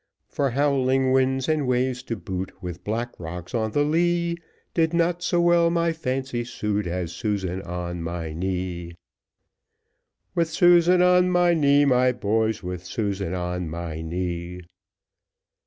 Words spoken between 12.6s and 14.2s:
With Susan on my